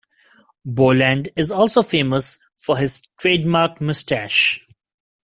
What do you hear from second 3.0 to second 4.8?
trademark moustache.